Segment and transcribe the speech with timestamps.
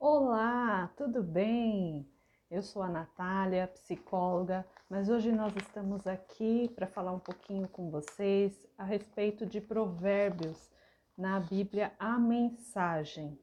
[0.00, 2.08] Olá, tudo bem?
[2.48, 7.90] Eu sou a Natália, psicóloga, mas hoje nós estamos aqui para falar um pouquinho com
[7.90, 10.70] vocês a respeito de provérbios
[11.16, 13.36] na Bíblia, a mensagem.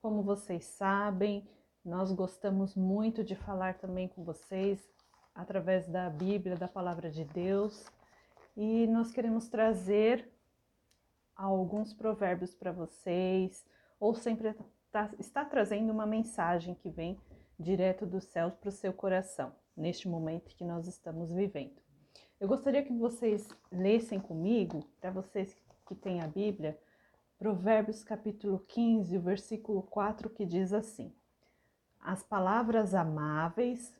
[0.00, 1.46] Como vocês sabem,
[1.84, 4.82] nós gostamos muito de falar também com vocês
[5.34, 7.84] através da Bíblia, da palavra de Deus,
[8.56, 10.32] e nós queremos trazer
[11.36, 13.66] alguns provérbios para vocês,
[14.00, 14.56] ou sempre
[14.90, 17.18] tá, está trazendo uma mensagem que vem
[17.58, 21.80] direto dos céus para o seu coração, neste momento que nós estamos vivendo.
[22.38, 25.54] Eu gostaria que vocês lessem comigo, para vocês
[25.86, 26.78] que têm a Bíblia,
[27.38, 31.14] Provérbios capítulo 15, o versículo 4, que diz assim:
[32.00, 33.94] As palavras amáveis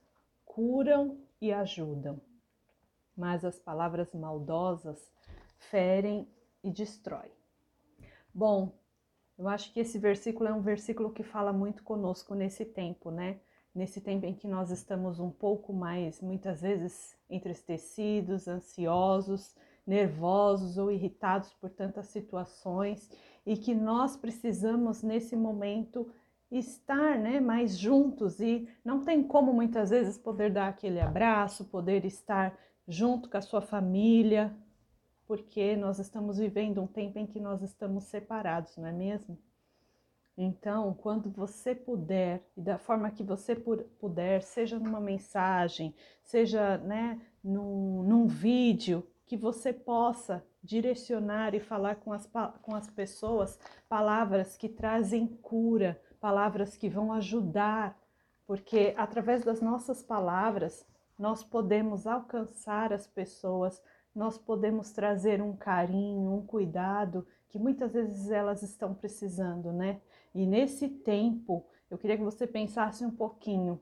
[0.44, 2.20] curam e ajudam,
[3.16, 5.10] mas as palavras maldosas
[5.56, 6.28] ferem
[6.62, 7.32] e destroem.
[8.32, 8.79] Bom,
[9.40, 13.40] eu acho que esse versículo é um versículo que fala muito conosco nesse tempo, né?
[13.74, 19.56] nesse tempo em que nós estamos um pouco mais, muitas vezes, entristecidos, ansiosos,
[19.86, 23.10] nervosos ou irritados por tantas situações
[23.46, 26.12] e que nós precisamos nesse momento
[26.50, 32.04] estar né, mais juntos e não tem como muitas vezes poder dar aquele abraço, poder
[32.04, 34.54] estar junto com a sua família,
[35.30, 39.38] porque nós estamos vivendo um tempo em que nós estamos separados, não é mesmo?
[40.36, 47.24] Então, quando você puder, e da forma que você puder, seja numa mensagem, seja né,
[47.44, 52.28] num, num vídeo, que você possa direcionar e falar com as,
[52.60, 53.56] com as pessoas
[53.88, 57.96] palavras que trazem cura, palavras que vão ajudar,
[58.48, 60.84] porque através das nossas palavras
[61.16, 63.80] nós podemos alcançar as pessoas,
[64.14, 70.00] nós podemos trazer um carinho, um cuidado que muitas vezes elas estão precisando, né?
[70.34, 73.80] E nesse tempo, eu queria que você pensasse um pouquinho.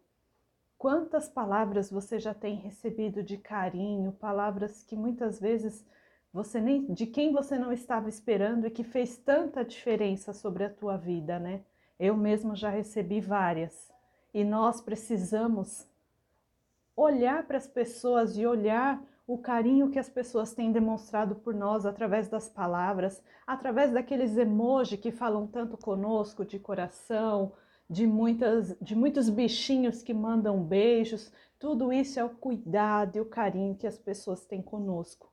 [0.78, 5.84] Quantas palavras você já tem recebido de carinho, palavras que muitas vezes
[6.32, 10.70] você nem de quem você não estava esperando e que fez tanta diferença sobre a
[10.70, 11.62] tua vida, né?
[11.98, 13.92] Eu mesmo já recebi várias.
[14.32, 15.86] E nós precisamos
[16.94, 21.84] olhar para as pessoas e olhar o carinho que as pessoas têm demonstrado por nós
[21.84, 27.52] através das palavras, através daqueles emojis que falam tanto conosco de coração,
[27.90, 31.30] de, muitas, de muitos bichinhos que mandam beijos.
[31.58, 35.30] Tudo isso é o cuidado e o carinho que as pessoas têm conosco.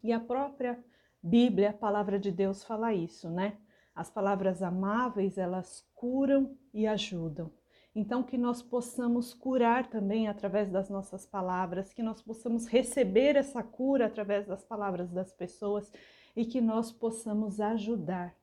[0.00, 0.78] E a própria
[1.20, 3.56] Bíblia, a palavra de Deus, fala isso, né?
[3.96, 7.50] As palavras amáveis, elas curam e ajudam.
[7.94, 13.62] Então, que nós possamos curar também através das nossas palavras, que nós possamos receber essa
[13.62, 15.92] cura através das palavras das pessoas
[16.34, 18.34] e que nós possamos ajudar,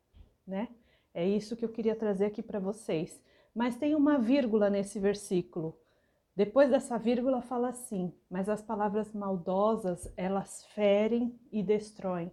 [0.45, 0.69] né?
[1.13, 3.21] É isso que eu queria trazer aqui para vocês.
[3.53, 5.75] Mas tem uma vírgula nesse versículo.
[6.35, 12.31] Depois dessa vírgula fala assim: mas as palavras maldosas, elas ferem e destroem.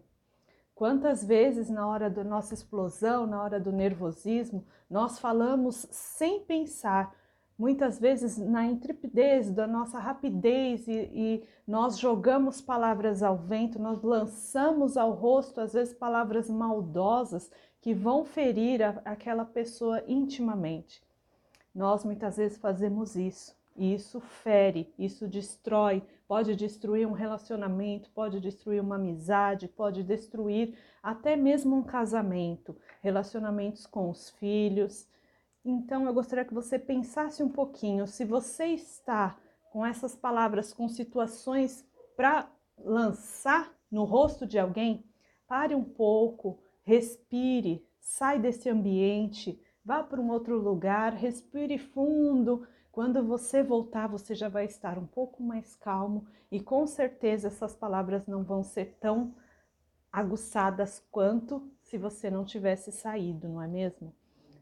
[0.77, 7.17] Quantas vezes na hora da nossa explosão, na hora do nervosismo, nós falamos sem pensar,
[7.59, 14.03] muitas vezes na intrepidez da nossa rapidez e, e, nós jogamos palavras ao vento, nós
[14.03, 17.51] lançamos ao rosto, às vezes, palavras maldosas
[17.81, 21.03] que vão ferir a, aquela pessoa intimamente.
[21.75, 23.57] Nós muitas vezes fazemos isso.
[23.77, 30.77] E isso fere, isso destrói, pode destruir um relacionamento, pode destruir uma amizade, pode destruir
[31.03, 35.07] até mesmo um casamento, relacionamentos com os filhos.
[35.65, 39.39] Então eu gostaria que você pensasse um pouquinho se você está
[39.71, 41.87] com essas palavras, com situações
[42.17, 45.05] para lançar no rosto de alguém,
[45.47, 52.67] pare um pouco, respire, sai desse ambiente, vá para um outro lugar, respire fundo
[52.97, 57.77] quando você voltar, você já vai estar um pouco mais calmo e com certeza essas
[57.77, 59.35] palavras não vão ser tão
[60.11, 64.15] aguçadas quanto se você não tivesse saído, não é mesmo?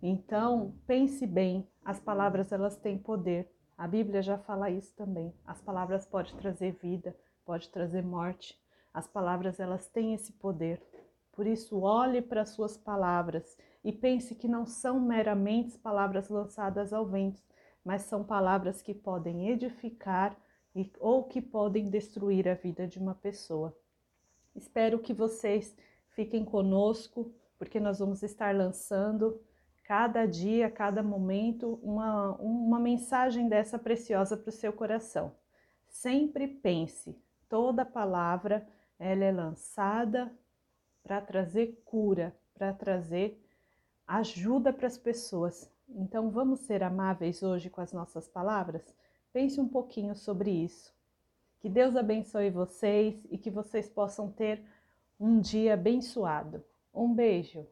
[0.03, 3.49] Então, pense bem, as palavras elas têm poder.
[3.79, 5.33] A Bíblia já fala isso também.
[5.47, 8.61] As palavras podem trazer vida, pode trazer morte.
[8.93, 10.83] As palavras elas têm esse poder.
[11.31, 16.93] Por isso, olhe para as suas palavras e pense que não são meramente palavras lançadas
[16.93, 17.41] ao vento,
[17.85, 20.37] mas são palavras que podem edificar
[20.75, 23.77] e, ou que podem destruir a vida de uma pessoa.
[24.55, 25.77] Espero que vocês
[26.11, 29.41] fiquem conosco, porque nós vamos estar lançando
[29.83, 35.33] cada dia, cada momento, uma, uma mensagem dessa preciosa para o seu coração.
[35.87, 37.17] Sempre pense,
[37.49, 38.67] toda palavra
[38.99, 40.33] ela é lançada
[41.03, 43.39] para trazer cura, para trazer
[44.07, 48.95] ajuda para as pessoas Então vamos ser amáveis hoje com as nossas palavras?
[49.33, 50.95] Pense um pouquinho sobre isso.
[51.61, 54.65] Que Deus abençoe vocês e que vocês possam ter
[55.19, 56.63] um dia abençoado.
[56.93, 57.67] Um beijo!